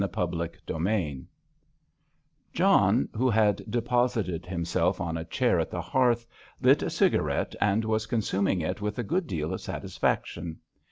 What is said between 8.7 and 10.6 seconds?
with a good deal of satisfaction.